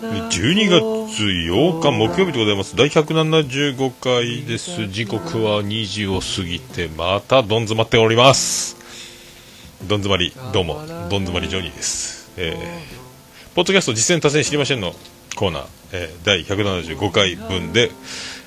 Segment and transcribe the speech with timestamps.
[0.00, 2.76] 12月8日木曜日でございます。
[2.76, 4.86] 第175回です。
[4.86, 8.78] 時刻は2時を過ぎてまたどん詰まっております。
[9.86, 10.76] どん詰まりどうも。
[10.76, 12.32] どん詰まりジョニーです。
[12.38, 14.94] えー、ポッドキャスト実践達成知りませんの
[15.36, 17.90] コーナー、えー、第175回分で、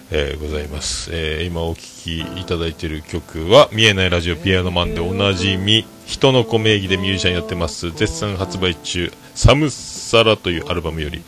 [0.09, 7.91] えー、ございます、えー、今お聴きいただいている曲は「見えないラジオピアノマン」でおなじみ人の子名義でミュージシャンやってます。
[7.91, 11.23] 絶賛発売中「サムサラ」というアルバムより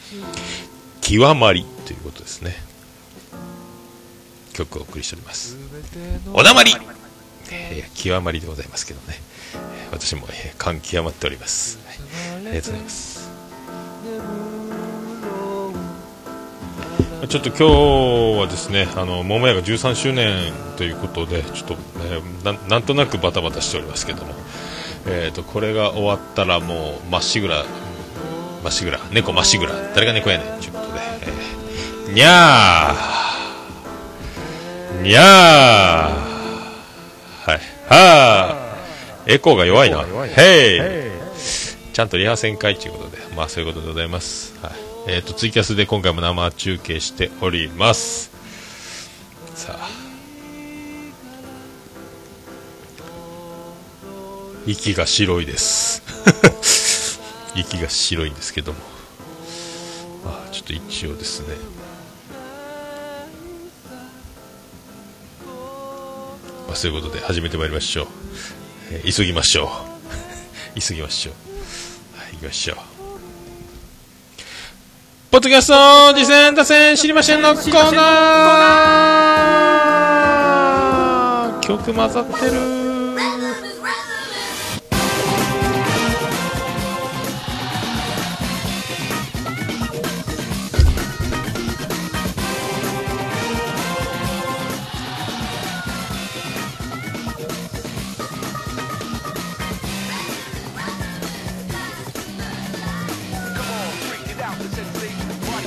[1.02, 2.56] 「極まり」ということですね。
[4.54, 5.58] 曲をお送りしております。
[6.32, 6.76] おだまり、
[7.52, 9.20] えー、極まりでございますけどね。
[9.92, 13.30] 私も、えー、感極まっております、はい、ありがとうございます。
[17.30, 24.34] ちょっと今日はですね、あの桃屋が13周年ということで、ちょっと、えー、なんとなくバタバタしておりますけども、
[25.06, 27.64] えーと、これが終わったらもうまっしぐら
[28.64, 31.00] まっしぐら猫まっしぐら誰が猫やねんということで、
[32.08, 35.02] えー、にゃー。
[35.04, 37.52] にゃー。
[37.52, 37.60] はい。
[37.90, 39.34] はー。
[39.34, 40.06] エコーが弱いな。
[40.26, 41.12] へ
[41.92, 44.58] いちゃんとリハ戦会ということでまあそういうことでございます。
[44.62, 44.72] はい。
[45.08, 48.32] えーとツイキャスで今回も生中継しております。
[49.56, 50.04] さあ。
[54.66, 56.02] 息が白いです
[57.56, 58.80] 息が白いんですけども、
[60.26, 61.56] まあ、ちょっと一応ですね。
[66.68, 68.08] まあ、そういうことで始めてまいりましょう、
[68.92, 69.66] えー、急ぎましょ
[70.76, 70.80] う。
[70.82, 71.34] 急ぎましょう。
[72.20, 72.78] はい行きましょう。
[75.30, 81.60] ポッドキャスト次戦打線知りませんのコーナー。
[81.62, 82.84] 曲混ざってる。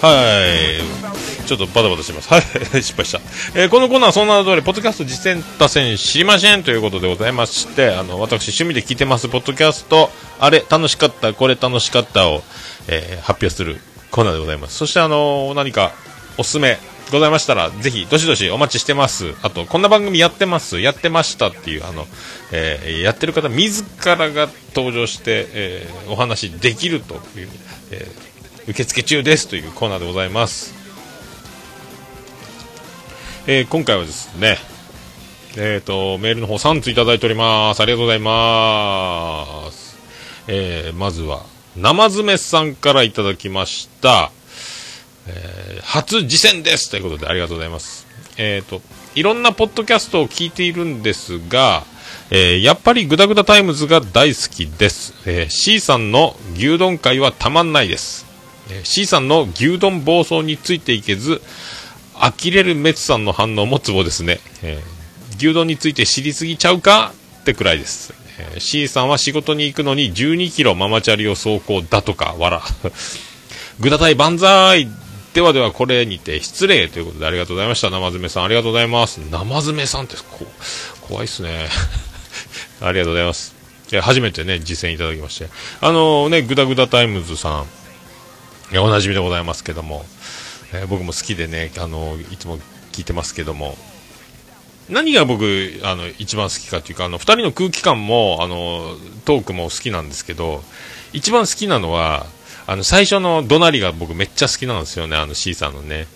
[0.06, 2.28] はいちょっとバタバタしてます。
[2.28, 2.42] はい、
[2.82, 3.20] 失敗した。
[3.54, 12.26] えー、このコーナーはそんな通り、ポッドキャスト実践打線知りませんということでございまして、あの、私趣味で聞いてます、ポッドキャスト、あれ楽しかった、これ楽しかった？
[12.28, 12.42] を、
[12.88, 13.80] えー、発表する
[14.10, 14.76] コーナーでございます。
[14.76, 15.92] そしてあのー、何か
[16.36, 16.78] おすすめ
[17.12, 19.32] ございましたら、ぜひ、どしどしお待ちしてます。
[19.42, 22.08] あと、こんな番組やってます、やってましたっていう、あの、
[22.50, 27.48] えー、やってる方自らが登場して、えー、お話できるという、
[27.92, 28.35] えー
[28.68, 30.74] 受付中ですというコーナーでございます、
[33.46, 34.58] えー、今回はですね
[35.56, 39.96] えっ、ー、とメールの方3ついただいておりますありがとうございます、
[40.48, 41.44] えー、まずは
[41.76, 44.30] 生詰さんからいただきました
[45.28, 48.06] えー、初自せんですということでありがとうございます。
[48.38, 48.80] えっ、と、
[49.14, 51.84] いろんなポッドキャストを聞いているんですが、
[52.30, 55.14] えー、やっぱりグダグダタイムズが大好きです。
[55.26, 58.25] えー、C さんの牛丼会はたまんないです。
[58.70, 61.40] え C さんの牛丼暴走についていけず、
[62.14, 64.40] 呆れるメツさんの反応もツボですね。
[64.62, 67.12] えー、牛丼について知りすぎちゃうか
[67.42, 68.14] ってくらいです。
[68.38, 72.62] えー、C さんは仕事に行くのに12キロママチャリを走行だとか、わら。
[73.80, 74.88] グダタイ万歳
[75.34, 77.90] ではではこれにて失礼ということでありがとうございました。
[77.90, 79.18] 生詰さんありがとうございます。
[79.18, 80.46] 生詰さんってこ
[81.02, 81.68] 怖いっすね。
[82.80, 83.54] ありがとうございます。
[84.00, 85.48] 初めてね、自せんいただきまして。
[85.82, 87.66] あのー、ね、グダグダタイムズさん、
[88.74, 90.04] おなじみでございますけども、
[90.72, 92.58] えー、僕も好きでね、あのいつも
[92.92, 93.76] 聞いてますけども、
[94.88, 100.62] 何が僕、あの、一番好きかというか、あの、二人の空気感も、あの、トークも好きなんですけど、
[101.12, 102.26] 一番好きなのは、
[102.68, 106.06] あの、最初の怒鳴りが僕めっちゃ好きなんですよね、あの C さんのね。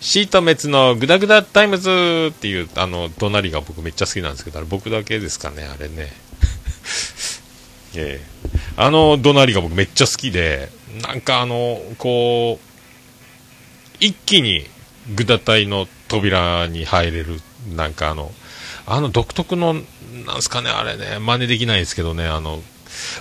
[0.00, 6.12] シート滅のグダグダタイムズっていう、あの、怒鳴りが僕めっちゃ好きなんですけど、あれ僕だけですかね、あれね。
[7.94, 10.70] ええー、あの怒鳴りが僕めっちゃ好きで、
[11.02, 12.68] なんかあの、こう、
[14.00, 14.66] 一気に
[15.14, 17.40] グダ隊の扉に入れる、
[17.74, 18.32] なんかあの、
[18.86, 19.74] あの独特の、
[20.26, 22.62] なんすかね、あれね、真似できないですけどね、あの、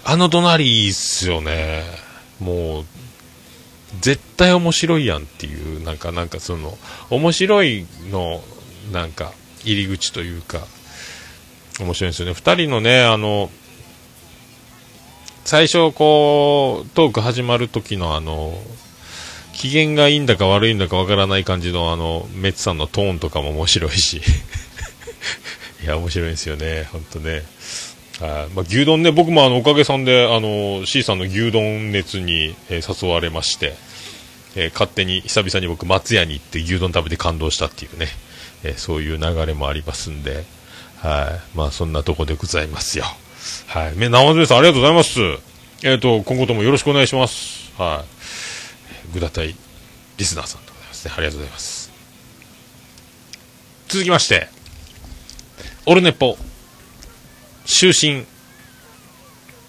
[0.03, 1.83] あの怒鳴りいいっすよね。
[2.39, 2.85] もう、
[4.01, 6.77] 絶対面白いやんっていう、なんか、なんかその、
[7.09, 8.43] 面白いの、
[8.91, 9.33] なんか、
[9.63, 10.65] 入り口というか、
[11.79, 12.33] 面白いんですよね。
[12.33, 13.49] 二人のね、あの、
[15.47, 18.51] 最初こうトーク始まる時のあの
[19.53, 24.17] 機嫌がいいんだか悪いんだかわからない感じのあのメッツさんのトーンとかも面白いし。
[25.81, 26.89] いや面白いですよね。
[26.91, 27.45] 本当ね。
[28.19, 28.53] はい。
[28.55, 33.73] まあ、牛丼ね、僕もあのおかげさんであの C さんの牛丼熱に、えー、誘われまして、
[34.57, 38.09] えー、勝手に久々に僕、松屋に行って牛丼食べて感動したっていうね、
[38.65, 40.43] えー、そういう流れもありますんで、
[40.97, 41.57] はい。
[41.57, 43.05] まあ、そんなとこでございますよ。
[43.67, 45.19] はい、生ズさんありがとうございます。
[45.83, 47.71] えっ、と今後ともよろしくお願いします。
[47.77, 48.03] は
[49.09, 49.55] い、ぐだたい
[50.17, 51.13] リスナーさんでございますね。
[51.15, 51.91] ありがとうございます。
[53.87, 54.49] 続きまして、
[55.85, 56.37] オルネポ
[57.65, 58.25] 終身、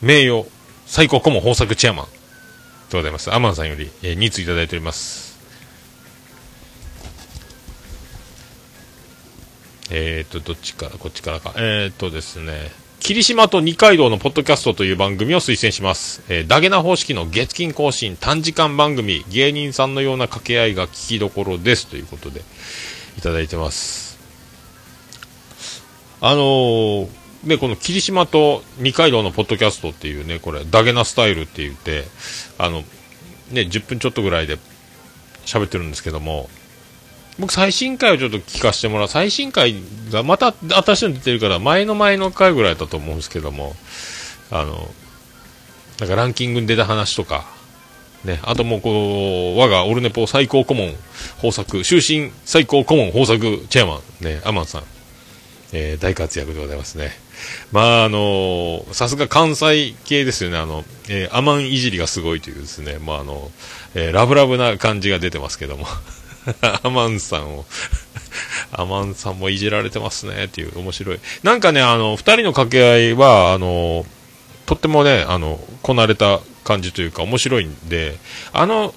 [0.00, 0.46] 名誉、
[0.86, 2.06] 最高顧問豊作チェアマン
[2.90, 3.32] でございます。
[3.32, 5.38] アマンさんより、えー、2通いただいております。
[9.90, 11.54] えっ、ー、と、どっちから、こっちからか。
[11.56, 12.70] えっ、ー、とですね、
[13.00, 16.22] 霧島と二階堂のポッドキャストという番組を推薦します。
[16.28, 21.86] えー、ダゲナ方式の月金更新短時間番組、芸人さんのような掛け合いが聞きどころです。
[21.86, 22.42] ということで、
[23.16, 24.18] いただいてます。
[26.20, 27.08] あのー、
[27.44, 32.04] で、この霧島と二階堂のポッドキャストっていうね、これ、ダゲナスタイルって言って、
[32.58, 32.82] あの、
[33.52, 34.58] ね、10分ちょっとぐらいで
[35.46, 36.50] 喋ってるんですけども、
[37.38, 39.08] 僕最新回をちょっと聞かせてもらう。
[39.08, 39.76] 最新回
[40.10, 43.76] がまた新しいの出てるから、前の前の回ぐらいだと思うんですけども、
[44.50, 44.88] あの、
[46.00, 47.44] なんかランキングに出た話とか、
[48.24, 50.94] ね、あともうこう、我がオルネポ最高顧問
[51.42, 54.82] 豊作、終身最高顧問豊作チェアマン、ね、アマンさん、
[55.72, 57.12] えー、大活躍でございますね。
[57.70, 63.52] まあ、あのさすが関西系ですよね、あの、えー、アマンいじりがすごいというですね、まあ、あの、
[63.94, 65.86] えー、ラブラブな感じが出てますけども、
[66.82, 67.64] アマンさんを
[68.72, 71.20] アマンさんもいじられてますね、っていう面白い。
[71.42, 74.06] なんかね、あの、二人の掛け合いは、あの、
[74.66, 78.18] とってもね、あの、こなれた感じというか面白いんで、
[78.52, 78.94] あの、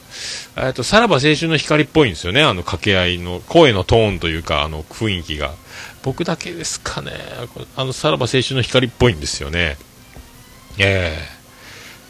[0.58, 5.54] えっと、さらば青春の光っぽいんですよね、あの掛け合いの声のトーンというか、あの雰囲気が。
[6.04, 7.14] 僕だけですかね、
[7.78, 9.78] あの、さらば青春の光っぽいんですよね。
[10.78, 11.18] え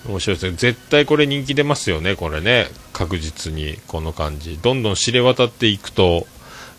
[0.05, 0.55] えー、面白いですね。
[0.57, 2.67] 絶対これ人気出ますよね、これね。
[2.93, 4.57] 確実に、この感じ。
[4.61, 6.27] どんどん知れ渡っていくと、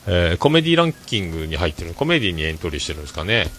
[0.07, 3.51] えー、コメディランキングに入ってる、コメディにエントリーしてるんですかね。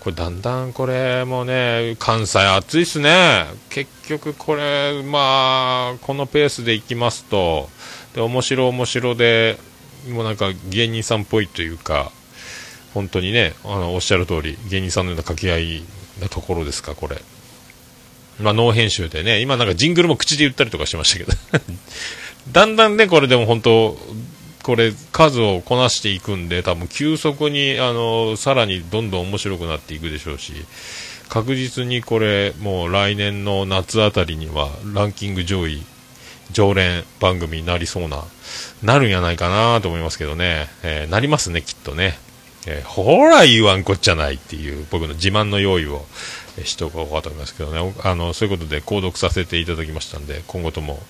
[0.00, 3.46] これだんだんこれもね、関西暑いっすね。
[3.70, 7.68] 結局これ、まあ、このペースでいきますと、
[8.14, 9.58] で、面白面白で、
[10.10, 12.10] もうなんか芸人さんっぽいというか、
[12.94, 15.82] 本当にね、あの、おっしゃる通り、芸人さんのような掛け合い
[16.20, 17.20] なところですか、これ。
[18.40, 21.32] まあ、ノー編集でね、今なんかジングルも口で言ったりとかしましたけど。
[22.52, 23.98] だんだんね、これでも本当、
[24.62, 30.52] これ数をこなしていくんで、多分急速に、あの、さらにどんどん面白くなっていくでしょうし、
[31.28, 35.82] 確実にこれ、もう来年の夏あたりにはランキング上位、
[36.52, 38.24] 常連番組になりそうな、
[38.82, 42.18] なるんやないかなと思いますけどね、えー、なりますね、きっとね。
[42.66, 46.04] えー、ほら言わんこっちゃないっていう僕の自慢の用意を、
[46.58, 47.94] えー、しとこうかと思いますけどね。
[48.02, 51.00] あのそういうことで購読させていただきましたんで今後とも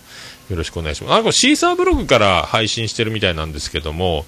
[0.50, 1.14] よろしくお願いします。
[1.14, 4.24] あこれシーサーブログから配信してるみたいなんですけども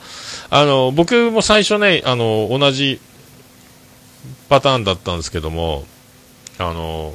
[0.50, 3.00] あの僕も最初ねあの同じ
[4.48, 5.84] パターンだったんですけども
[6.58, 7.14] あの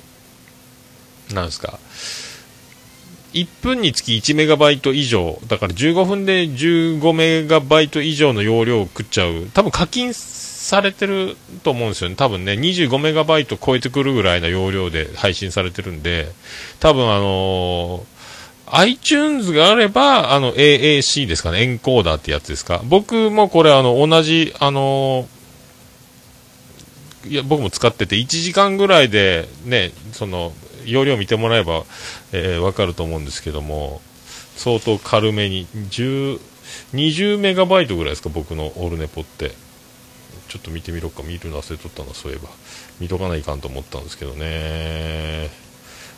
[1.34, 1.80] なんですか。
[3.34, 10.14] 1分につき1メガバイト以上、だから15分で15メガバイト以上の容量を食っちゃう、多分課金
[10.66, 16.30] されてると思うんですよね、多分ね、25メガバイト超えてくるぐらいな容量で配信されてるんで、
[16.80, 22.82] 多分あのー、iTunes があれば、あの、AAC ですかね、エンコーダーってやつですか。
[22.86, 30.52] 僕もこれ、あの、同じ、あのー、いや、僕も使ってて、1時間ぐらいで、ね、その、
[30.86, 31.84] 容量見てもらえば、
[32.32, 34.02] えー、分かると思うんですけども
[34.56, 36.40] 相当軽めに10
[36.94, 39.52] 20メガバイトぐらいですか僕のオルネポって。
[40.56, 41.22] ちょっと見てみろか。
[41.22, 42.48] 見るの忘れとったなそういえば。
[43.02, 45.50] 見とかないかんと思ったんですけどね。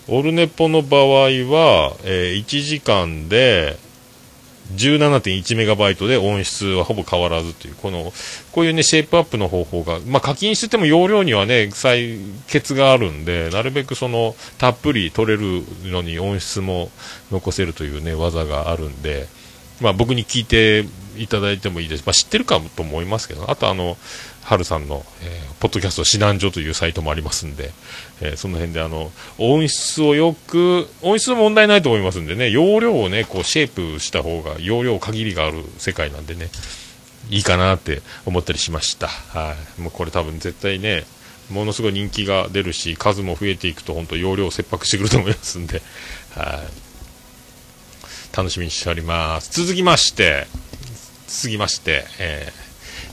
[0.08, 3.80] オルネポの場合は、えー、1時間で
[4.76, 8.14] 17.1メガバイトで音質はほぼ変わらずという、この、
[8.52, 16.92] こういうね、シェイプアップの方法が、まあ、課金してても容量にはね、採血があるんで、なるべくその、たっぷり取れるのに音質も
[17.32, 19.28] 残せるというね、技があるんで、
[19.82, 20.86] まあ、僕に聞いて
[21.20, 22.04] いただいてもいいです。
[22.06, 23.98] まあ、知ってるかもと思いますけど、あとあの、
[24.44, 27.72] はるさんの、えー、ポッドキャスト指南所というサイトもありますんで、
[28.22, 36.50] えー、その辺であの、音質をよく、音質の問題ないと思いますんでね、容量をね、こうシェイプした方が、容量限りがある世界なんでね、
[37.30, 39.08] いいかなって思ったりしました。
[39.08, 39.82] はい。
[39.82, 41.04] もうこれ多分絶対ね、
[41.52, 45.82] ものすごい人気が出るし、数も増えていくと本当容量を切迫してくると思いますんで、
[46.36, 46.64] は
[48.34, 48.36] い。
[48.36, 49.50] 楽しみにしております。
[49.62, 50.48] 続きまして、
[51.28, 52.68] 続きまして、えー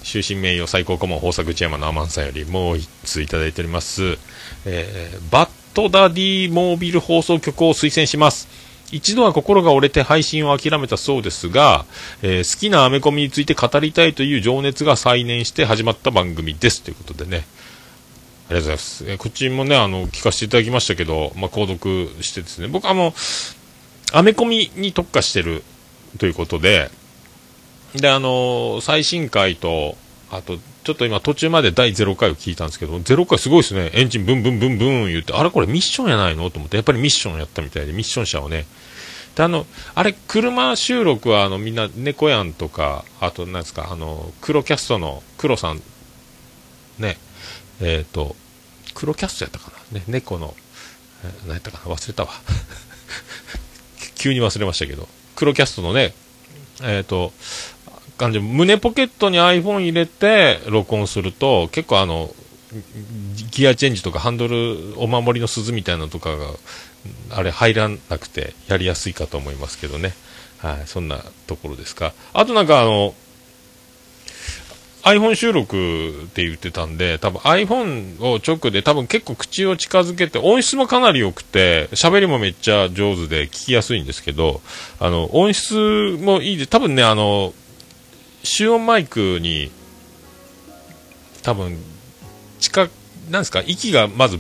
[0.05, 4.19] 終身名誉最高顧問豊作内山のアマンさんよりもう1通いただいております。
[4.67, 8.49] えー、バッドダディモービル放送局を推薦します。
[8.93, 11.85] 一度は心が折れて配信を諦めたそうですが、
[12.23, 17.45] えー、好きなアメコミについて語りたいという情熱が再燃して始まった番組ですということでね。
[18.49, 19.05] ありがとうございます。
[19.09, 23.15] え、こっちもね、あの、聞かせていただきましたけど、まあ、購読してですね、僕あの、
[24.13, 25.65] アメコミに特化してる
[26.19, 26.91] ということで、
[27.95, 29.97] で、あの、最新回と、
[30.31, 33.91] あと、ちょっと今途中まで第0回を聞いたんですけど、0回すごいですね。
[33.95, 36.51] エンジンブンブンブンブン言って、あれこれミッションやないの？
[36.51, 38.67] と思って、やっぱりミッションやったみたいで、ミッション車をね。
[39.37, 45.81] で、あの、あれ、車収録は、あの、みんな、猫やんとか、あと、なんですか、あの、黒キャストの黒さん、
[46.99, 47.17] ね、
[47.81, 48.37] えっ、ー、と、
[48.95, 49.99] 黒キャストやったかな？
[50.01, 50.55] ね、猫の、
[51.47, 51.95] 何やったかな？
[51.95, 52.31] 忘れたわ。
[54.17, 56.15] 急に忘れましたけど、黒キャストのね、
[56.83, 57.33] えっ、ー、と、
[58.17, 58.41] 感じ。
[58.41, 62.31] 胸ポケットに iPhone 入れて録音すると結構あの
[63.51, 66.47] ギアチェンジとかハンドルお守りの鈴みたいなのとかが
[67.31, 70.15] あれ入らなくてやりやすいかと思いますけどね。
[70.59, 72.15] はいそんなところですか。
[72.33, 73.15] あとなんかあの
[75.05, 84.63] iPhone 収録って言ってたんで、多分 iPhone を直で多分結構口を近づけて、音質もかなり良くて、喋りもめっちゃ上手で聞きやすいんですけど、
[84.99, 87.53] あの、音質もいいで、多分ね、あの、
[88.45, 89.71] 集音マイクに
[91.43, 91.77] 多分
[92.61, 92.89] 近
[93.31, 94.39] なんですか息がまず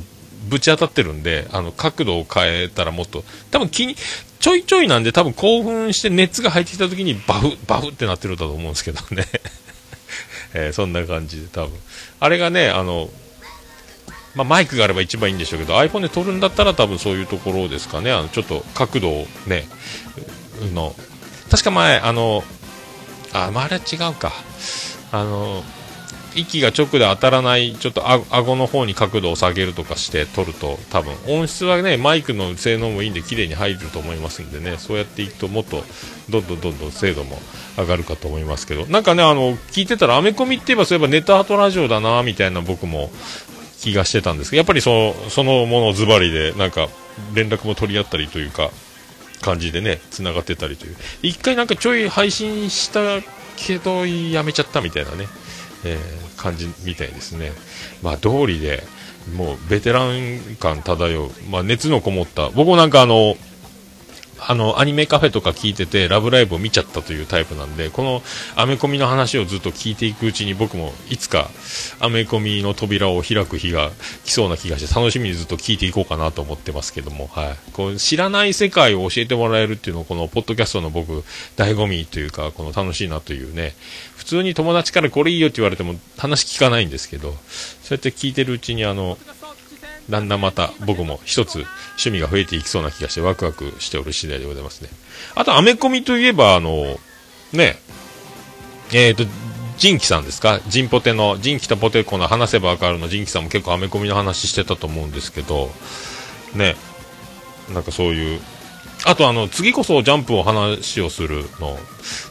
[0.48, 3.96] ぶち当たってるんであの角度を変えたらもっと多分気に
[4.38, 9.24] ちょいちょいなんで多分興奮して熱が入ってきた時にバフバフってなってるんだと思うんですけどね、
[10.52, 11.72] えー、そんな感じで多分。
[12.20, 13.08] あれがねあの
[14.34, 18.10] まあ、マイクがあれば一番いいんでしょうけど iPhone で撮るんだったら多分そういうところですかね。
[18.10, 19.66] あのちょっと角度をね
[20.74, 20.94] の
[21.50, 22.44] 確か前あの
[23.34, 24.32] あ、まあ、あれは違うか。
[25.12, 25.62] あの、
[26.34, 35.84] 息が直で当たらない、ちょっとあ顎の方に角度を下げるとかして撮ると、多分音質はね、マイクの性能もいいんで、綺麗に入ると思いますんでね、そうやっていくと、もっと
[36.28, 37.40] どんどんどんどん精度も
[37.76, 43.10] 上がるかと思いますけど、なんかね、あの聞いてたら、アメコミって言えば、そういえばネタアートラジオだなみたいな僕も
[43.80, 46.88] 気がしてたんですけど、やっぱりそのそのものズバリで、なんか
[47.34, 48.70] 連絡も取り合ったりというか、
[49.44, 50.96] 感じでね、繋がってたりという。
[51.22, 53.20] 一回なんかちょい配信した
[53.56, 55.26] けど、やめちゃったみたいなね、
[55.84, 57.52] えー、感じみたいですね。
[58.02, 58.82] まあ、通りで、
[59.36, 63.36] もうベテラン感漂う、まあ、熱のこもった、僕もなんかあの、
[64.46, 68.22] あの、アニメカフェとか聞いてて、ラブライブを見ちゃったというタイプなんで、この
[68.56, 71.50] アメコミの話をずっと聞いていくうちに僕もいつか
[71.98, 73.90] アメコミの扉を開く日が
[74.24, 77.56] 来そうな気がして楽しみにずっと聞いていこうかなと思ってますけども、はい。
[77.72, 81.24] こう知らない世界を教えてもらえるっていうのをこのポッドキャストの僕、
[81.56, 83.74] 醍醐味というか、この楽しいなというね、
[84.16, 87.30] 普通に友達からこれいいよって言われても話聞かないんですけど、
[87.82, 89.18] そうやって聞いてるうちにあの、
[90.10, 94.90] だんだんまた僕も一つ趣味が増えていきそうな気がしてワクワクしておる次第でございますね。
[95.34, 96.98] あと、アメコミといえば、あの、
[97.52, 97.76] ね、
[98.92, 99.24] えっ、ー、と、
[99.78, 100.60] ジンキさんですか？
[100.68, 105.70] ジンポテの、ジンキとポテコの話せばわかるのジンキさんも結構アメコミの話してたと思うんですけど、
[106.54, 106.76] ね、
[107.72, 108.40] なんかそういう
[109.06, 111.78] あとあの、次こそジャンプを話をするの、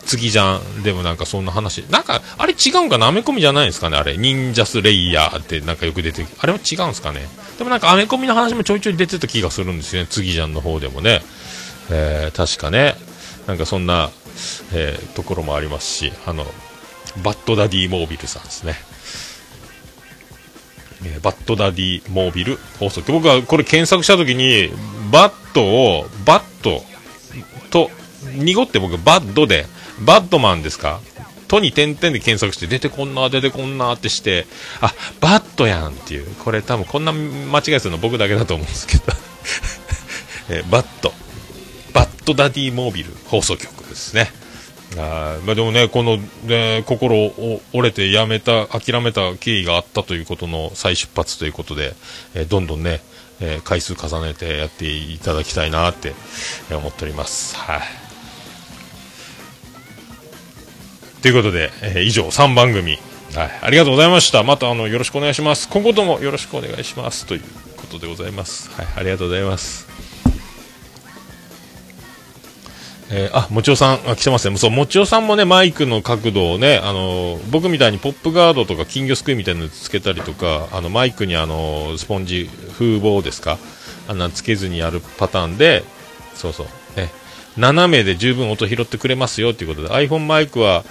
[0.05, 0.83] 次じゃん。
[0.83, 1.81] でもなんかそんな話。
[1.89, 3.07] なんか、あれ違うんかな？
[3.07, 4.17] アメコミじゃないんですかねあれ。
[4.17, 7.27] 忍者スレイヤーってなんかよく出てあれは違うんですかね？
[7.57, 10.07] でもなんかアメコミの話もちょいちょい出てた気がするんですよね。
[10.09, 11.21] 次じゃんの方でもね。
[11.91, 12.95] えー、確かね。
[13.47, 14.09] なんかそんな、
[14.73, 16.45] えー、ところもありますし、あの、
[17.23, 18.75] バッドダディモービルさんですね。
[21.05, 24.69] えー、バッドダディモービル放送僕はこれ検索したときに、
[25.11, 26.83] バットを、バット
[27.69, 27.89] と、
[28.35, 29.65] 濁って僕、バッドで、
[29.99, 30.99] バッドマンですか？
[31.47, 34.47] とに点々で検索して出てこんな、出てこんなってして、
[34.81, 39.03] あ、バットやんっていう、これ多分こんな間違いするの僕だけだと思うんですけど。
[40.49, 41.13] えー、バット、
[41.93, 44.31] バッドダディモービル放送局ですね。
[44.97, 51.95] あまあ、でもね、この、ね、心を折れてやめた、諦めた経緯があったということの再出発ということで、
[52.35, 53.01] えー、どんどんね、
[53.39, 56.13] えー、回数重ねてやっていただきたいなって
[56.71, 57.55] 思っております。
[57.55, 57.81] はい、
[61.21, 62.97] ということで、えー、以上3番組、
[63.35, 64.43] はい、ありがとうございました。
[64.43, 65.67] またあのよろしくお願いします。
[65.69, 67.41] 今後ともよろしくお願いしますという
[67.77, 68.69] ことでございます。
[68.71, 69.92] はい、ありがとうございます。
[73.15, 74.57] えー、あ、もちおさん、あ、来てますね。
[74.57, 83.59] そう、もちおさんもね、マイクの角度をね、あの、僕みたいにポップガードとか金魚すくいみたいなのつけたりとか、あの、マイクにあの、スポンジ、風防ですか
[84.07, 85.83] あんなつけずにやるパターンで、
[86.33, 87.11] そうそう、ね、
[87.57, 90.83] 斜めで十分音拾ってくれますよということで iPhone マイクは、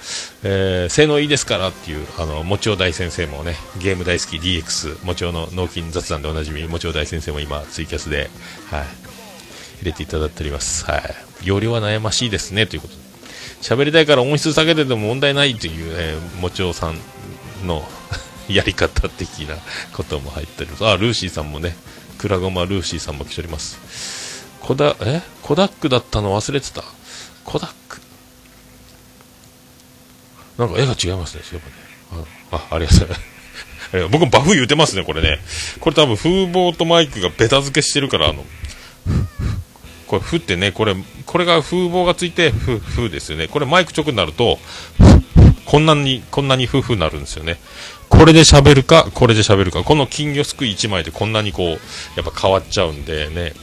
[0.43, 8.29] えー、性能いいですからっていうあのもちお大先生もねゲーム大好き DX もちおの脳筋雑談でおなじみもちお大先生も今ツイキャスで、
[8.69, 8.85] はい、
[9.81, 12.99] 入れていただいております、はい、容量は悩ましいですねということで
[13.61, 16.97] 喋りたいから音質下げてても問題ないという、えー、もちおさん
[17.65, 17.83] の
[18.49, 19.55] やり方的な
[19.93, 21.75] ことも入ってるあルーシーさんもね
[22.17, 24.23] クラゴマルーシーさんも来ております
[24.63, 25.21] コダ、え？
[25.41, 26.83] コダックだったの忘れてた。
[27.43, 27.99] コダック。
[30.57, 32.25] なんか絵が違いますね、そういえばね。
[32.51, 33.23] あ、あありがとうござい
[34.03, 34.09] ます。
[34.09, 35.39] 僕もバフ言うてますね、これね。
[35.81, 38.45] これ多分風貌とマイクがベタ付けしてるから、あの、
[40.07, 40.95] これ、ふってね、これ、
[41.25, 43.47] これが風貌がついて、ふ、ふですよね。
[43.47, 44.59] これマイク直になると、
[45.65, 47.59] こんなに、こんなにふふになるんですよね。
[48.09, 49.83] これで喋るか、これで喋るか。
[49.83, 51.77] この金魚すくい1枚でこんなにこう、や
[52.21, 53.53] っぱ変わっちゃうんでね。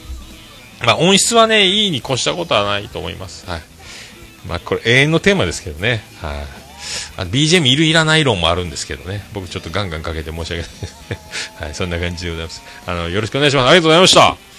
[0.83, 3.49] まあ、音質はね、いいに越したことはないと思います。
[3.49, 3.61] はい。
[4.47, 6.03] まあ、これ永遠のテーマですけどね。
[6.21, 6.61] はい。
[7.17, 9.23] あ BGM いるいらない論もあるんですけどね。
[9.33, 10.69] 僕ちょっとガンガンかけて申し訳ない。
[11.65, 12.61] はい、そんな感じでございます。
[12.87, 13.67] あの、よろしくお願いします。
[13.67, 14.50] ありがとうございました。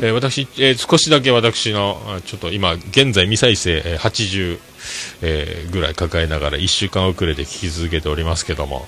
[0.00, 4.58] えー、私、えー、少しだけ私の、ちょっと今、現在未再生、80、
[5.22, 8.86] えー、ぐらい抱えながら1週間遅れて聞き続けておりますけども、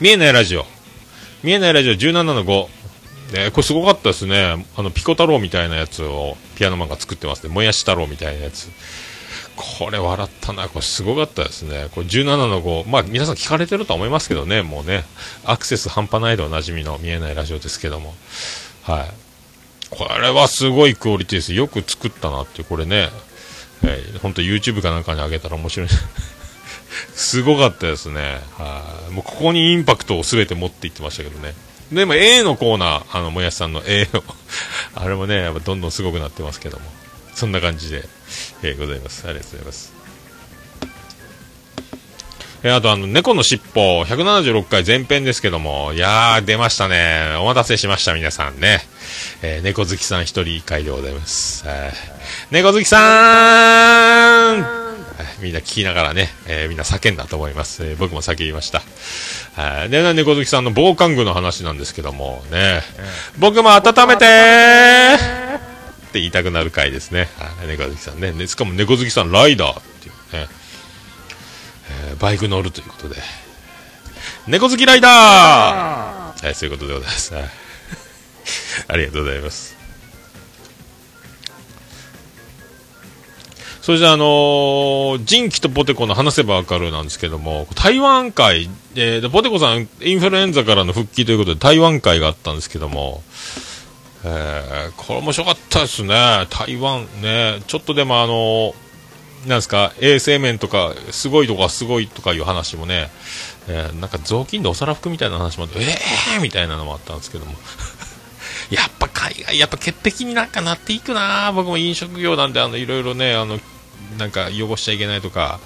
[0.00, 0.64] 見えないラジオ、
[1.42, 2.80] 見えないラジオ17の5、
[3.32, 4.66] ね、これすごかったですね。
[4.76, 7.52] あの、ピコ太郎みたいなやつをピアノマンが作ってますね。
[7.52, 8.68] もやし太郎みたいなやつ。
[9.56, 10.68] これ笑ったな。
[10.68, 11.88] これすごかったですね。
[11.94, 12.88] これ17の5。
[12.88, 14.62] まあ皆さん聞かれてるとは思いますけどね。
[14.62, 15.04] もうね。
[15.44, 18.14] アクセス半端ないでおなじみの見えないラジオですけども。
[18.82, 19.10] はい。
[19.90, 21.54] これはすごいクオリティです。
[21.54, 23.08] よく作ったなって、これね。
[23.82, 24.18] はい。
[24.22, 25.88] 本当 YouTube かなんかに上げたら面白い。
[27.14, 28.40] すごかったですね。
[28.56, 29.12] はい。
[29.12, 31.54] もうここにインパクトを全て持っていってましたけどね。
[31.92, 34.22] でも A のコーナー、あの、もやしさんの A の
[34.94, 36.84] あれもね、やっぱどんどんすごくなってますけども、
[37.34, 38.08] そんな感じで、
[38.62, 39.26] えー、ございます。
[39.26, 39.99] ありがとうございます。
[42.62, 47.34] えー、あとあの、猫の尻尾、176回前編ですけども、いやー、出ましたね。
[47.40, 48.80] お待たせしました、皆さんね。
[49.42, 51.64] えー、猫好きさん一人会でございます。
[51.66, 51.92] え
[52.50, 54.80] 猫好きさーん
[55.42, 57.84] みんな聞きながらね、えー、みんな叫んだと思います。
[57.84, 58.82] えー、僕も叫びました。
[59.54, 59.88] はい。
[59.88, 62.82] で、猫好きさんの防寒具の話なんですけども、ね、
[63.38, 67.28] 僕も温めてーって言いたくなる回ですね。
[67.66, 68.46] 猫好きさんね。
[68.46, 73.16] しかも猫好きさんライダー、ー、バイク乗るということで、
[74.46, 77.34] 猫好きライダーはい、そういうことでございます。
[78.88, 79.80] ありがとうございます。
[83.82, 93.22] それじゃあ、のー、ジンキとポテコの話せばわかるなんですけども、台湾会、えー、ポテコさん、インフルエンザからの復帰ということで、台湾会があったんですけども、
[94.24, 96.14] えー、これ面白かったですね。
[96.50, 98.74] 台湾ね、ちょっとでもあのー、
[99.46, 103.10] なんですか、衛生面とか、すごいとかすごいとかいう話もね、
[103.68, 107.54] えー、なんか雑巾でお皿拭くみたいな話もあって、えーみたいなのもあったんですけども。
[108.70, 113.58] やっぱ海外、やっぱ潔癖になんかなっていくな僕も飲食業なんで、あの、いろいろね、あの、
[114.18, 115.58] なんか汚しちゃいけないとか、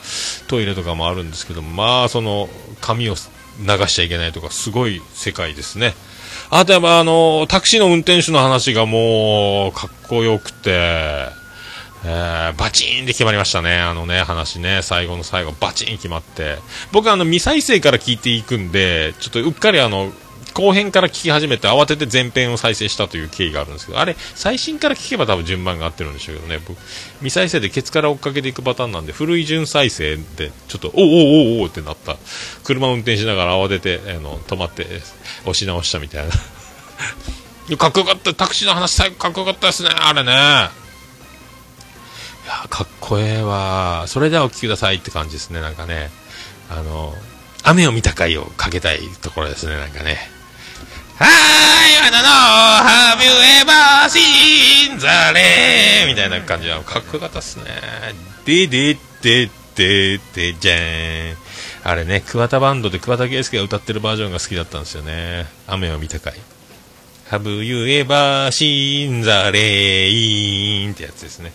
[0.46, 2.48] トイレとかもあるんですけどまあ、その、
[2.80, 5.94] 髪を流しちゃいけないとか、すごい世界ですね。
[6.50, 11.28] あとやっぱあの、タクシーの運転手の話がもう、かっこよくて、
[12.06, 13.78] えー、バチーンで決まりましたね。
[13.78, 16.58] あのね、話ね、最後の最後、バチーン決まって。
[16.92, 20.12] 僕あの、未再生から聞いていくんで、ちょっとうっかりあの、
[20.54, 26.78] 後編から聞き始めて慌てて前編を再生したという経緯があるんですけど、あれ、最新から聞けば多分順番が合ってるんでしょうけどね、僕、
[27.18, 32.16] 未再生でケツから追っかけていくパターンなんで、古い順再生で、ちょっと、おおおおおってなった。
[32.62, 34.86] 車を運転しながら慌てて、あの、止まって、
[35.42, 36.34] 押し直したみたいな。
[37.76, 40.83] かっこよかった、タクシーの話最後かっこよかったですね、あれね。
[42.44, 44.04] いや、かっこええわ。
[44.06, 46.10] それではお聞きくださいって感じですね、なんかね。
[46.70, 47.14] あの、
[47.62, 50.30] 雨を見た回をかけたいところですね、なんかね。
[51.16, 52.28] はい、あなの、
[52.88, 53.30] Have you
[53.62, 56.08] ever seen the rain?
[56.08, 57.64] みたいな感じはかっこよかったっすね。
[58.44, 61.36] でででででじゃーん。
[61.84, 65.46] あれね、桑田バンドで桑田佳祐が歌ってるバージョンが好きだったんですよね。
[65.66, 66.34] 雨を見たかい。
[67.30, 70.92] Have you ever seen the rain?
[70.92, 71.52] ってやつですね。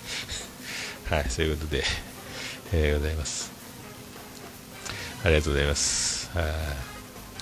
[1.09, 1.83] はい、そういうことで、
[2.73, 3.51] えー、ございます。
[5.23, 6.29] ありがとうございます。
[6.37, 6.45] はい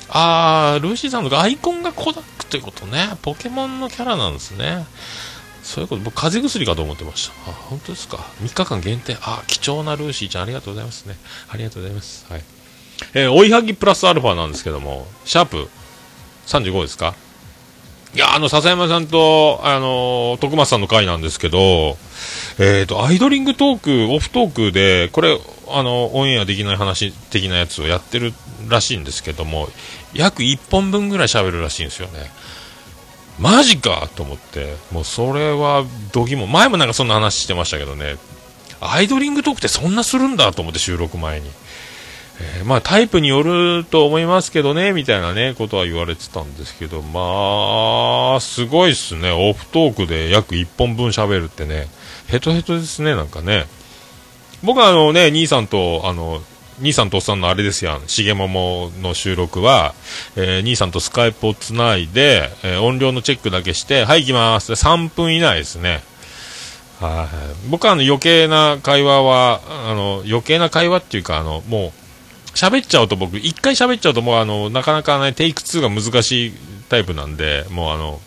[0.09, 3.09] あー、ルーシーさんのアイコンがコダックということね。
[3.23, 4.85] ポケモンのキャラなんですね。
[5.63, 7.51] そういうこと、僕、風邪薬かと思ってました。
[7.51, 8.15] あ、本当ですか。
[8.41, 9.17] 3日間限定。
[9.21, 11.17] あ、貴重なルーシーちゃん、ありがとうございますね。
[11.49, 12.25] ありがとうございます。
[12.31, 12.43] はい。
[13.15, 15.69] えー、追いはぎプラスアルファなんですけども、シャープ
[16.47, 17.15] 35ですか？
[18.17, 21.97] いや、あの、笹山さんと、あの、徳松さんの回なんですけど、
[22.57, 28.33] えっ、ー、と、アイドリングトーク、オフトークで、これ、あの、オンエアできない話的なやつをやってる
[28.67, 29.69] らしいんですけども、
[30.15, 32.31] 約1本分ぐらい喋るらしいんですよね。
[33.37, 38.15] マジかと思って、もうそれは、どぎも、前もなんかそんな話してましたけどね、
[38.81, 41.51] アイドリングトークってそんなするんだと思って収録前に。
[42.39, 49.31] えー、まあタイプによると思いますけどね、みたいなね、ことは言われてたんですけど、まあ、すごいっすね。
[49.31, 51.87] オフトークで約1本分喋るってね、
[52.27, 53.65] ヘトヘトですね、なんかね。
[54.63, 56.41] 僕はあのね、兄さんと、あの、
[56.79, 59.95] 兄さんとおっさんのあれですやん、しげももの収録は、
[60.35, 64.73] えー、兄さんとスカイプをつないで、えー、音量のチェックだけして、はい、行きます。
[64.73, 66.03] 3分以内ですね。
[66.99, 67.69] はい。
[67.69, 72.06] 僕はあの余計な会話は、あの、余計な会話っていうか、あの、もう、
[72.57, 76.53] 喋っちゃうと僕、一回喋っちゃうともうあの、なかなかね、テイク2が難しい
[76.89, 78.19] タイプなんで、もうあの、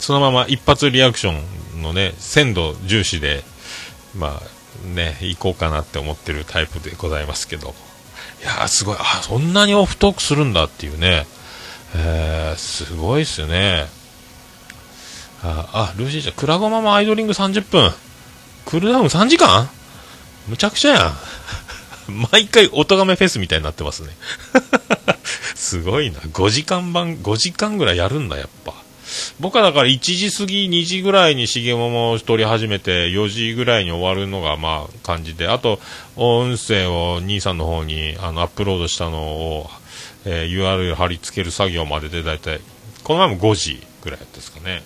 [0.00, 1.32] そのまま一発リアクショ
[1.78, 3.44] ンのね、鮮度重視で、
[4.16, 7.72] まあね、行こうかなって思ってるタイプでございますけど、
[8.42, 11.26] いやーすごい、あ、そんなにオフトークするんだっていうね、
[11.94, 13.86] えー、すごいっすね。
[15.44, 17.92] あ、あルーシーちゃん、クラゴマもアイドリング30分。
[18.64, 19.68] クールダウン3時間？
[20.48, 21.12] むちゃくちゃやん。
[22.08, 24.10] 毎回音がめフェスみたいになってますね。
[25.54, 26.18] すごいな。
[26.18, 28.74] 5時間版、5時間ぐらいやるんだ、やっぱ。
[29.40, 35.80] 僕はだから1時過ぎ、2時ぐらいに重桃を撮り始めて、4時ぐらいに終わるのがまあ感じで、あと、
[36.16, 39.70] 音声を兄さんの方にあのアップロードしたのを、
[40.24, 42.60] えー、URL 貼り付ける作業まででだいたい、
[43.02, 44.82] この前も5時ぐらいですかね。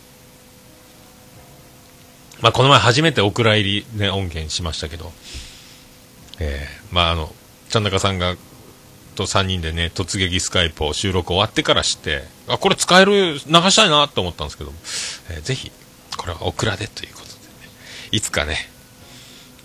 [2.40, 5.12] まあこの前初めてお蔵入りね、音源しましたけど、
[6.40, 7.32] えー、まああの、
[7.68, 8.36] ちゃんなかさんが、
[9.14, 14.76] と3人でね、突撃スカイプを収録終わってからして、あ、これ使える、流したいなと思ったんですけども、
[15.30, 15.72] えー、ぜひ、
[16.16, 17.38] これはオクラでということでね、
[18.12, 18.56] いつかね、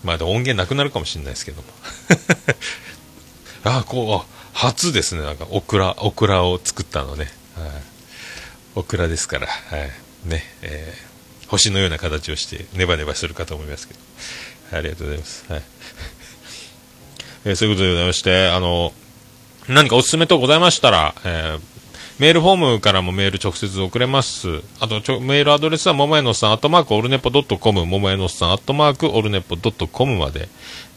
[0.02, 1.68] まあ音源なくなるかもしれないですけども。
[3.64, 7.32] あ、こう、初ですね、なんか、オクラ、オクラを作ったのね。
[8.74, 9.90] オクラですから、はい。
[10.24, 14.00] ね、えー、星のような形をして、ネバネバするかと思いますけど。
[14.72, 15.44] ありがとうございます。
[15.48, 15.62] はい。
[17.44, 18.92] えー、そういうことでございまして、あの、
[19.68, 21.60] 何かおすすめとございましたら、えー、
[22.18, 24.62] メールフォームからもメール直接送れます。
[24.80, 30.48] あと、メールアドレスは、ももやのさん、アットマークオルネポドットコム、ももやのさん、アットマークオルネポドットコムまで、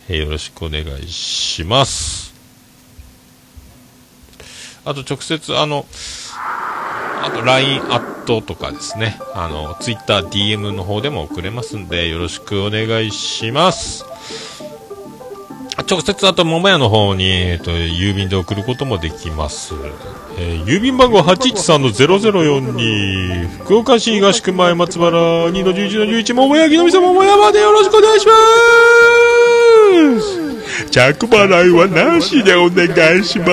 [0.10, 2.34] えー、よろしくお願いします。
[4.86, 5.86] あと、直接、あの、
[7.24, 14.06] あと、LINE アットとかですね、あの、Twitter、DM の方でも送れますんで、よろしくお願いします。
[15.84, 19.76] 直接あと桃屋の方に、えっと、郵便で送ることもできます。
[20.40, 25.18] えー、郵便番号813-0042、福岡市東区前松原
[25.50, 28.34] 2-11-11、桃屋木のみさ桃屋までよろしくお願いしま
[30.22, 30.48] す
[30.92, 32.88] 着払いはなしでお願
[33.20, 33.46] いしま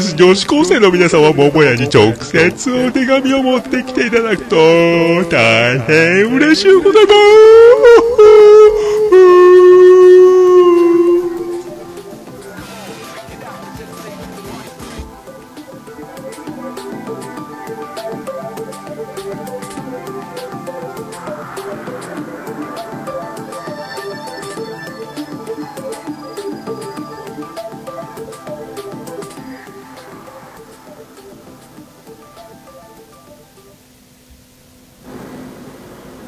[0.00, 0.16] す。
[0.16, 4.56] 女子高生の皆さんは桃屋に直接お手紙を持ってきていただくと
[5.30, 7.06] 大変嬉しいござい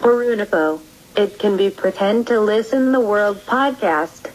[0.06, 0.16] ます。
[0.16, 0.80] Brunipo.
[1.16, 4.30] It can be pretend to listen the world podcast.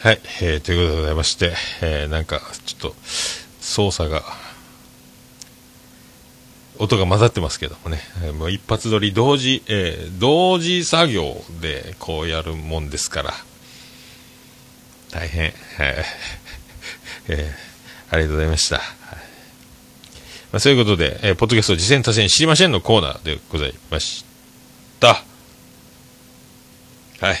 [0.00, 2.94] はい、えー、ということでございまして、えー、なんかちょっと
[3.60, 4.22] 操作が
[6.78, 13.32] 音が混ざってますけどもね、えー、もう一発撮り同時、えー、同時作業でこうやるもんですから
[15.12, 18.80] 大変、えーえー、ありがとうございました。
[20.54, 24.24] まあ、そういうことで、えー、ポッドキャスト次戦多戦知りませんのコーナーでございまし
[25.00, 25.08] た。
[25.08, 25.14] は
[27.32, 27.36] い。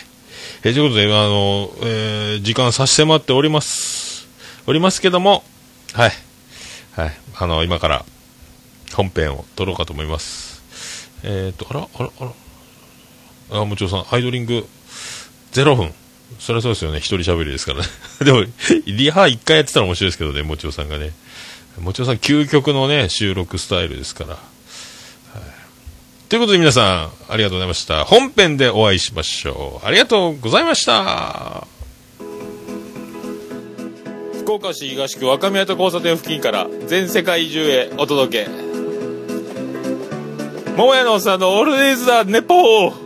[0.64, 4.26] えー、ということで、あの、えー、時間差し迫っております。
[4.66, 5.44] おりますけども、
[5.92, 6.12] はい。
[6.96, 7.12] はい。
[7.36, 8.04] あの、今から
[8.92, 10.64] 本編を撮ろうかと思います。
[11.22, 12.32] えっ、ー、と、あら、あら、あ
[13.52, 13.60] ら。
[13.60, 14.66] あ、もちろんさん、アイドリング
[15.52, 15.94] 0分。
[16.40, 16.98] そりゃそうですよね。
[16.98, 17.86] 一人喋りですからね。
[18.26, 18.44] でも、
[18.86, 21.12] リハ1回やってたら面白いですけどね、もちろんさんがね。
[21.78, 24.30] もちろんさん、究極のね、収録スタイルですから。
[24.30, 24.40] はい、
[26.28, 28.04] ということで皆さん、ありがとうございました。
[28.04, 29.86] 本編でお会いしましょう。
[29.86, 31.66] ありがとうございました。
[34.44, 38.50] 福岡市東区若宮と交差点付近から全世界中へお届け
[40.76, 43.04] 桃屋のおっさんのオールデイズ・ザ・ネポー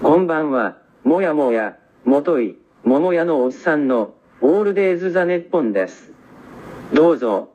[0.00, 1.74] こんばんは、もやもや、
[2.06, 6.12] もとい、桃屋のおっさんの、オールデイズ・ザ・ネッポンです。
[6.92, 7.50] どうぞ、